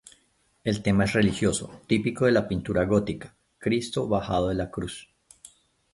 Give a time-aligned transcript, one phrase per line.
[0.63, 5.09] El tema es religioso, típico de la pintura gótica: Cristo bajado de la cruz.